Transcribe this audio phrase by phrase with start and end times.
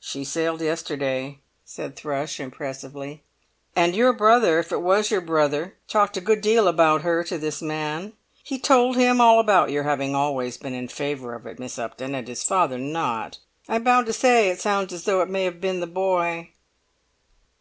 [0.00, 3.22] "She sailed yesterday," said Thrush, impressively;
[3.76, 7.38] "and your brother, if it was your brother, talked a good deal about her to
[7.38, 8.14] this man.
[8.42, 12.16] He told him all about your having always been in favour of it, Miss Upton,
[12.16, 13.38] and his father not.
[13.68, 16.50] I'm bound to say it sounds as though it may have been the boy."